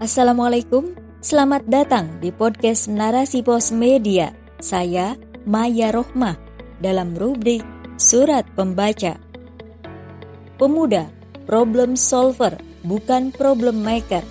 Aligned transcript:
Assalamualaikum, 0.00 0.96
selamat 1.20 1.68
datang 1.68 2.24
di 2.24 2.32
podcast 2.32 2.88
Narasi 2.88 3.44
Pos 3.44 3.68
Media. 3.68 4.32
Saya 4.56 5.12
Maya 5.44 5.92
Rohmah 5.92 6.40
dalam 6.80 7.12
rubrik 7.12 7.60
Surat 8.00 8.48
Pembaca. 8.56 9.20
Pemuda, 10.56 11.04
problem 11.44 12.00
solver, 12.00 12.56
bukan 12.80 13.28
problem 13.28 13.84
maker. 13.84 14.24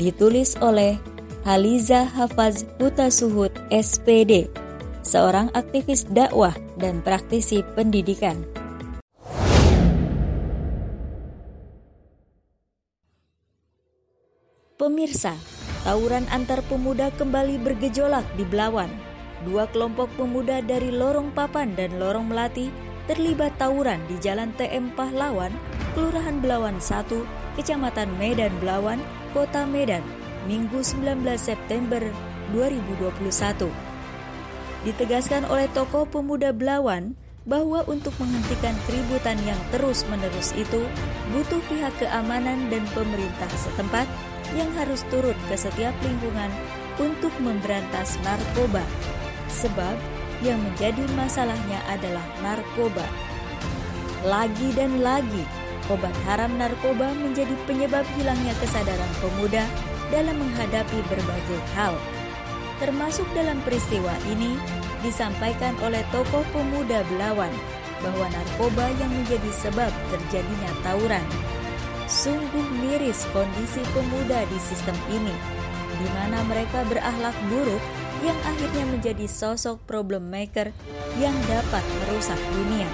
Ditulis 0.00 0.56
oleh 0.64 0.96
Haliza 1.44 2.08
Hafaz 2.08 2.64
Suhud 3.12 3.52
SPD, 3.68 4.48
seorang 5.04 5.52
aktivis 5.52 6.08
dakwah 6.08 6.56
dan 6.80 7.04
praktisi 7.04 7.60
pendidikan. 7.76 8.48
Pemirsa, 14.86 15.34
tawuran 15.82 16.30
antar 16.30 16.62
pemuda 16.62 17.10
kembali 17.18 17.58
bergejolak 17.58 18.22
di 18.38 18.46
Belawan. 18.46 18.86
Dua 19.42 19.66
kelompok 19.66 20.06
pemuda 20.14 20.62
dari 20.62 20.94
Lorong 20.94 21.34
Papan 21.34 21.74
dan 21.74 21.98
Lorong 21.98 22.30
Melati 22.30 22.70
terlibat 23.10 23.58
tawuran 23.58 23.98
di 24.06 24.14
Jalan 24.22 24.54
TM 24.54 24.94
Pahlawan, 24.94 25.50
Kelurahan 25.98 26.38
Belawan 26.38 26.78
1, 26.78 27.02
Kecamatan 27.58 28.14
Medan 28.14 28.54
Belawan, 28.62 29.02
Kota 29.34 29.66
Medan, 29.66 30.06
Minggu 30.46 30.78
19 30.78 31.18
September 31.34 32.06
2021. 32.54 33.66
Ditegaskan 34.86 35.50
oleh 35.50 35.66
tokoh 35.74 36.06
pemuda 36.06 36.54
Belawan 36.54 37.18
bahwa 37.42 37.82
untuk 37.90 38.14
menghentikan 38.22 38.78
keributan 38.86 39.34
yang 39.42 39.58
terus-menerus 39.74 40.54
itu 40.54 40.86
butuh 41.34 41.58
pihak 41.66 41.90
keamanan 41.98 42.70
dan 42.70 42.86
pemerintah 42.94 43.50
setempat 43.50 44.06
yang 44.54 44.70
harus 44.78 45.02
turut 45.10 45.34
ke 45.50 45.56
setiap 45.58 45.96
lingkungan 46.04 46.52
untuk 47.00 47.32
memberantas 47.42 48.20
narkoba, 48.22 48.84
sebab 49.50 49.96
yang 50.44 50.60
menjadi 50.60 51.02
masalahnya 51.16 51.80
adalah 51.88 52.24
narkoba. 52.44 53.04
Lagi 54.26 54.70
dan 54.76 55.00
lagi, 55.00 55.44
obat 55.88 56.14
haram 56.28 56.54
narkoba 56.60 57.14
menjadi 57.16 57.52
penyebab 57.64 58.04
hilangnya 58.18 58.52
kesadaran 58.60 59.12
pemuda 59.18 59.64
dalam 60.12 60.36
menghadapi 60.38 60.98
berbagai 61.10 61.60
hal. 61.74 61.94
Termasuk 62.76 63.24
dalam 63.32 63.58
peristiwa 63.64 64.12
ini, 64.28 64.60
disampaikan 65.00 65.72
oleh 65.80 66.04
tokoh 66.12 66.44
pemuda 66.52 67.00
Belawan 67.08 67.52
bahwa 68.04 68.26
narkoba 68.28 68.92
yang 69.00 69.08
menjadi 69.08 69.50
sebab 69.56 69.88
terjadinya 70.12 70.70
tawuran 70.84 71.24
Sungguh 72.06 72.66
miris 72.86 73.26
kondisi 73.34 73.82
pemuda 73.90 74.46
di 74.46 74.58
sistem 74.62 74.94
ini, 75.10 75.34
di 75.98 76.06
mana 76.14 76.38
mereka 76.46 76.86
berakhlak 76.86 77.34
buruk 77.50 77.82
yang 78.22 78.38
akhirnya 78.46 78.86
menjadi 78.94 79.26
sosok 79.26 79.82
problem 79.90 80.30
maker 80.30 80.70
yang 81.18 81.34
dapat 81.50 81.82
merusak 81.82 82.38
dunia. 82.54 82.86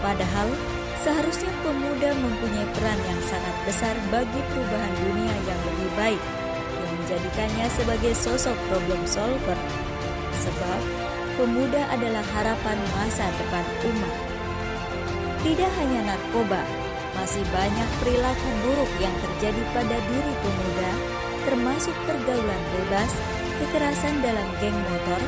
Padahal, 0.00 0.48
seharusnya 1.04 1.52
pemuda 1.60 2.16
mempunyai 2.16 2.66
peran 2.72 3.00
yang 3.04 3.20
sangat 3.20 3.56
besar 3.68 3.94
bagi 4.08 4.40
perubahan 4.48 4.94
dunia 4.96 5.34
yang 5.44 5.60
lebih 5.68 5.90
baik, 6.00 6.22
yang 6.80 6.92
menjadikannya 7.04 7.66
sebagai 7.68 8.12
sosok 8.16 8.56
problem 8.72 9.04
solver. 9.04 9.58
Sebab, 10.40 10.80
pemuda 11.36 11.84
adalah 11.92 12.24
harapan 12.32 12.80
masa 12.96 13.28
depan 13.36 13.66
umat. 13.92 14.14
Tidak 15.44 15.72
hanya 15.84 16.16
narkoba, 16.16 16.64
masih 17.16 17.44
banyak 17.52 17.88
perilaku 18.00 18.48
buruk 18.64 18.92
yang 18.98 19.12
terjadi 19.20 19.62
pada 19.76 19.96
diri 20.00 20.34
pemuda, 20.40 20.90
termasuk 21.44 21.96
pergaulan 22.08 22.62
bebas, 22.78 23.12
kekerasan 23.60 24.24
dalam 24.24 24.48
geng 24.58 24.78
motor, 24.88 25.20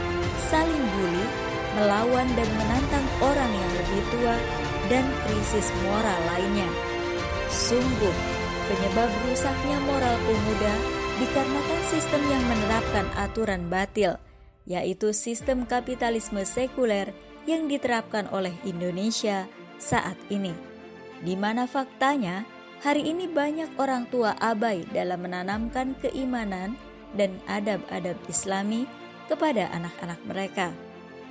saling 0.48 0.84
bully, 0.96 1.26
melawan 1.76 2.28
dan 2.38 2.48
menantang 2.56 3.06
orang 3.20 3.52
yang 3.52 3.72
lebih 3.76 4.02
tua, 4.14 4.36
dan 4.88 5.04
krisis 5.24 5.68
moral 5.84 6.20
lainnya. 6.34 6.68
Sungguh, 7.52 8.16
penyebab 8.68 9.10
rusaknya 9.28 9.78
moral 9.84 10.16
pemuda 10.24 10.74
dikarenakan 11.20 11.82
sistem 11.92 12.22
yang 12.26 12.44
menerapkan 12.48 13.06
aturan 13.14 13.62
batil, 13.70 14.18
yaitu 14.64 15.12
sistem 15.12 15.68
kapitalisme 15.68 16.42
sekuler 16.42 17.12
yang 17.44 17.68
diterapkan 17.68 18.24
oleh 18.32 18.56
Indonesia 18.64 19.44
saat 19.76 20.16
ini 20.32 20.73
di 21.24 21.34
mana 21.34 21.64
faktanya 21.64 22.44
hari 22.84 23.08
ini 23.08 23.24
banyak 23.24 23.80
orang 23.80 24.04
tua 24.12 24.36
abai 24.36 24.84
dalam 24.92 25.24
menanamkan 25.24 25.96
keimanan 26.04 26.76
dan 27.16 27.40
adab-adab 27.48 28.20
Islami 28.28 28.84
kepada 29.24 29.72
anak-anak 29.72 30.20
mereka. 30.28 30.68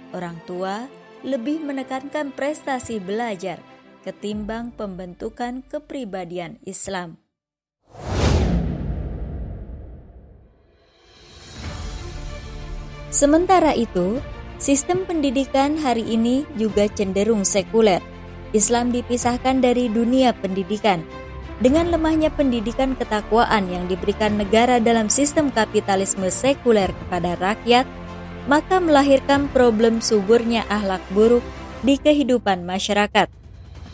Orang 0.09 0.41
tua 0.49 0.89
lebih 1.21 1.61
menekankan 1.61 2.33
prestasi 2.33 2.97
belajar 2.97 3.61
ketimbang 4.01 4.73
pembentukan 4.73 5.61
kepribadian 5.69 6.59
Islam. 6.65 7.21
Sementara 13.13 13.77
itu, 13.77 14.17
sistem 14.57 15.05
pendidikan 15.05 15.77
hari 15.77 16.17
ini 16.17 16.49
juga 16.57 16.89
cenderung 16.89 17.45
sekuler 17.45 18.12
Islam 18.53 18.93
dipisahkan 18.93 19.59
dari 19.59 19.89
dunia 19.89 20.31
pendidikan. 20.37 21.01
Dengan 21.61 21.89
lemahnya 21.89 22.29
pendidikan 22.33 22.93
ketakwaan 22.93 23.69
yang 23.69 23.85
diberikan 23.89 24.37
negara 24.37 24.77
dalam 24.77 25.09
sistem 25.09 25.49
kapitalisme 25.49 26.29
sekuler 26.29 26.89
kepada 27.05 27.37
rakyat, 27.37 27.85
maka 28.45 28.77
melahirkan 28.77 29.49
problem 29.49 29.99
suburnya 30.03 30.67
ahlak 30.69 31.01
buruk 31.13 31.45
di 31.81 31.97
kehidupan 31.97 32.63
masyarakat. 32.67 33.27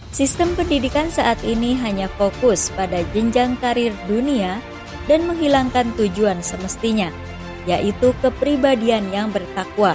Sistem 0.09 0.57
pendidikan 0.57 1.13
saat 1.13 1.37
ini 1.45 1.77
hanya 1.85 2.09
fokus 2.17 2.73
pada 2.73 3.05
jenjang 3.13 3.53
karir 3.61 3.93
dunia 4.09 4.57
dan 5.05 5.29
menghilangkan 5.29 5.93
tujuan 5.93 6.41
semestinya, 6.41 7.13
yaitu 7.69 8.09
kepribadian 8.25 9.13
yang 9.13 9.29
bertakwa. 9.29 9.93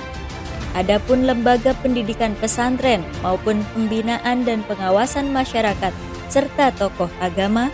Adapun 0.74 1.22
lembaga 1.22 1.70
pendidikan 1.78 2.34
pesantren 2.42 3.06
maupun 3.22 3.62
pembinaan 3.74 4.42
dan 4.42 4.66
pengawasan 4.66 5.30
masyarakat 5.30 5.94
serta 6.26 6.74
tokoh 6.74 7.06
agama 7.22 7.70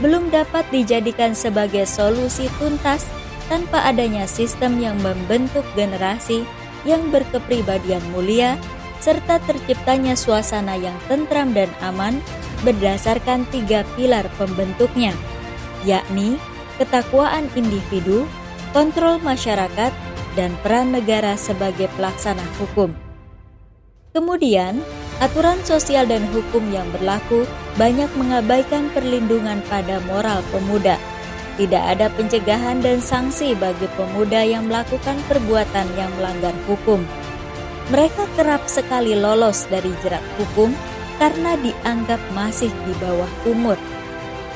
belum 0.00 0.32
dapat 0.32 0.64
dijadikan 0.72 1.36
sebagai 1.36 1.84
solusi 1.84 2.48
tuntas 2.56 3.04
tanpa 3.52 3.84
adanya 3.84 4.24
sistem 4.24 4.80
yang 4.80 4.96
membentuk 5.04 5.64
generasi 5.76 6.48
yang 6.88 7.12
berkepribadian 7.12 8.00
mulia 8.14 8.56
serta 8.98 9.38
terciptanya 9.44 10.16
suasana 10.16 10.74
yang 10.74 10.94
tentram 11.06 11.52
dan 11.52 11.70
aman 11.84 12.18
berdasarkan 12.66 13.46
tiga 13.54 13.86
pilar 13.94 14.26
pembentuknya, 14.34 15.14
yakni 15.86 16.38
ketakwaan 16.78 17.46
individu, 17.54 18.26
kontrol 18.74 19.22
masyarakat, 19.22 19.90
dan 20.38 20.54
peran 20.62 20.94
negara 20.94 21.34
sebagai 21.34 21.90
pelaksana 21.98 22.46
hukum. 22.62 22.94
Kemudian, 24.14 24.78
aturan 25.18 25.58
sosial 25.66 26.06
dan 26.06 26.22
hukum 26.30 26.62
yang 26.70 26.86
berlaku 26.94 27.42
banyak 27.74 28.06
mengabaikan 28.14 28.86
perlindungan 28.94 29.58
pada 29.66 29.98
moral 30.06 30.46
pemuda. 30.54 30.94
Tidak 31.58 31.82
ada 31.82 32.06
pencegahan 32.14 32.78
dan 32.78 33.02
sanksi 33.02 33.58
bagi 33.58 33.90
pemuda 33.98 34.46
yang 34.46 34.70
melakukan 34.70 35.18
perbuatan 35.26 35.90
yang 35.98 36.10
melanggar 36.14 36.54
hukum. 36.70 37.02
Mereka 37.90 38.30
kerap 38.38 38.62
sekali 38.70 39.18
lolos 39.18 39.66
dari 39.66 39.90
jerat 40.06 40.22
hukum 40.38 40.70
karena 41.18 41.58
dianggap 41.58 42.22
masih 42.30 42.70
di 42.86 42.94
bawah 43.02 43.30
umur. 43.42 43.74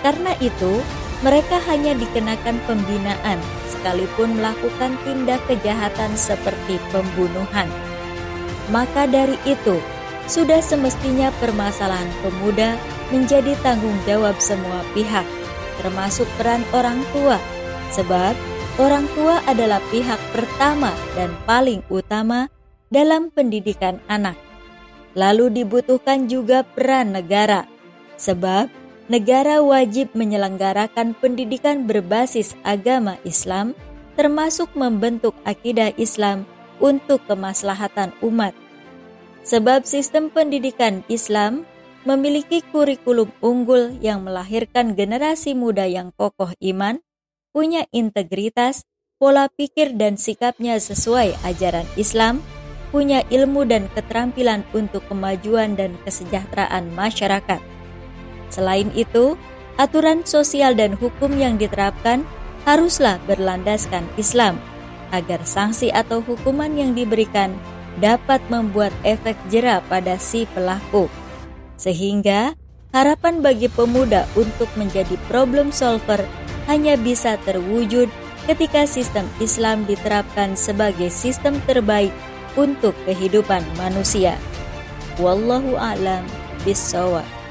Karena 0.07 0.31
itu, 0.39 0.79
mereka 1.23 1.63
hanya 1.71 1.95
dikenakan 1.95 2.59
pembinaan 2.67 3.39
sekalipun 3.71 4.39
melakukan 4.39 4.99
tindak 5.07 5.39
kejahatan 5.47 6.15
seperti 6.19 6.83
pembunuhan. 6.91 7.71
Maka 8.71 9.07
dari 9.07 9.39
itu, 9.47 9.79
sudah 10.27 10.63
semestinya 10.63 11.35
permasalahan 11.43 12.11
pemuda 12.23 12.79
menjadi 13.11 13.55
tanggung 13.63 13.95
jawab 14.07 14.39
semua 14.39 14.83
pihak, 14.95 15.27
termasuk 15.83 16.27
peran 16.39 16.63
orang 16.75 17.03
tua, 17.11 17.39
sebab 17.95 18.35
orang 18.83 19.07
tua 19.15 19.43
adalah 19.51 19.83
pihak 19.91 20.19
pertama 20.31 20.95
dan 21.19 21.31
paling 21.47 21.83
utama 21.91 22.51
dalam 22.91 23.31
pendidikan 23.31 23.99
anak. 24.07 24.39
Lalu 25.13 25.63
dibutuhkan 25.63 26.27
juga 26.27 26.65
peran 26.65 27.13
negara, 27.13 27.69
sebab 28.17 28.82
negara 29.13 29.61
wajib 29.61 30.17
menyelenggarakan 30.17 31.13
pendidikan 31.21 31.85
berbasis 31.85 32.57
agama 32.65 33.21
Islam, 33.29 33.77
termasuk 34.17 34.73
membentuk 34.73 35.37
akidah 35.45 35.93
Islam 36.01 36.49
untuk 36.81 37.21
kemaslahatan 37.29 38.17
umat. 38.25 38.57
Sebab 39.45 39.85
sistem 39.85 40.33
pendidikan 40.33 41.05
Islam 41.13 41.69
memiliki 42.09 42.65
kurikulum 42.73 43.29
unggul 43.45 44.01
yang 44.01 44.25
melahirkan 44.25 44.97
generasi 44.97 45.53
muda 45.53 45.85
yang 45.85 46.09
kokoh 46.17 46.57
iman, 46.65 47.05
punya 47.53 47.85
integritas, 47.93 48.89
pola 49.21 49.53
pikir 49.53 49.93
dan 49.93 50.17
sikapnya 50.17 50.81
sesuai 50.81 51.37
ajaran 51.45 51.85
Islam, 52.01 52.41
punya 52.89 53.21
ilmu 53.29 53.69
dan 53.69 53.93
keterampilan 53.93 54.65
untuk 54.73 55.05
kemajuan 55.13 55.77
dan 55.77 56.01
kesejahteraan 56.01 56.89
masyarakat. 56.97 57.82
Selain 58.53 58.93
itu, 58.93 59.41
aturan 59.81 60.29
sosial 60.29 60.77
dan 60.77 60.93
hukum 60.93 61.33
yang 61.41 61.57
diterapkan 61.57 62.29
haruslah 62.69 63.17
berlandaskan 63.25 64.05
Islam 64.21 64.61
agar 65.09 65.41
sanksi 65.49 65.89
atau 65.89 66.21
hukuman 66.21 66.73
yang 66.77 66.93
diberikan 66.93 67.57
dapat 67.97 68.41
membuat 68.53 68.93
efek 69.09 69.37
jera 69.49 69.81
pada 69.89 70.21
si 70.21 70.45
pelaku. 70.53 71.09
Sehingga 71.81 72.53
harapan 72.93 73.41
bagi 73.41 73.73
pemuda 73.73 74.29
untuk 74.37 74.69
menjadi 74.77 75.17
problem 75.33 75.73
solver 75.73 76.21
hanya 76.69 76.97
bisa 77.01 77.41
terwujud 77.49 78.13
ketika 78.45 78.85
sistem 78.85 79.25
Islam 79.41 79.89
diterapkan 79.89 80.57
sebagai 80.57 81.09
sistem 81.09 81.57
terbaik 81.65 82.13
untuk 82.57 82.93
kehidupan 83.09 83.65
manusia. 83.81 84.37
Wallahu 85.21 85.77
a'lam 85.77 86.25
bishawab. 86.65 87.42